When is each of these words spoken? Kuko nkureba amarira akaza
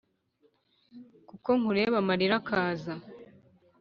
Kuko 1.27 1.49
nkureba 1.59 1.95
amarira 2.03 2.35
akaza 2.41 2.93